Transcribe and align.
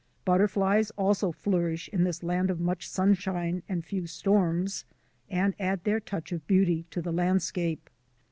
Butterflies 0.25 0.89
also 0.97 1.31
flourish 1.31 1.87
in 1.89 2.05
this 2.05 2.23
land 2.23 2.49
of 2.49 2.59
much 2.59 2.89
sunshine 2.89 3.61
and 3.69 3.85
few 3.85 4.07
storms, 4.07 4.83
and 5.29 5.53
add 5.59 5.83
their 5.83 5.99
touch 5.99 6.31
of 6.31 6.47
beauty 6.47 6.85
to 6.89 7.03
the 7.03 7.11
land 7.13 7.43
scape. 7.43 7.87